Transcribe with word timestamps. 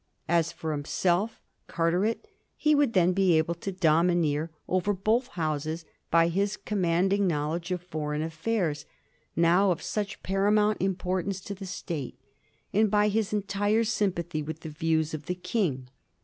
As 0.27 0.51
for 0.51 0.71
himself, 0.71 1.39
Carteret, 1.67 2.27
he 2.57 2.73
would 2.73 2.93
then 2.93 3.13
be 3.13 3.37
able 3.37 3.53
to 3.53 3.71
domineer 3.71 4.49
over 4.67 4.93
both 4.95 5.27
Houses 5.27 5.85
by 6.09 6.27
his 6.29 6.57
commanding 6.57 7.27
knowledge 7.27 7.69
of 7.69 7.83
foreign 7.83 8.23
affairs, 8.23 8.87
now 9.35 9.69
of 9.69 9.83
such 9.83 10.23
paramount 10.23 10.81
importance 10.81 11.39
to 11.41 11.53
the 11.53 11.67
State, 11.67 12.19
and 12.73 12.89
by 12.89 13.09
his 13.09 13.31
entire 13.31 13.83
sympathy 13.83 14.41
with 14.41 14.61
the 14.61 14.69
views 14.69 15.13
of 15.13 15.27
the 15.27 15.35
King. 15.35 15.87